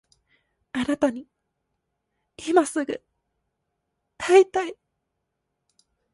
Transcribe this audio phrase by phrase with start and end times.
[0.71, 1.27] あなたに
[2.47, 3.03] 今すぐ
[4.17, 4.75] 会いたい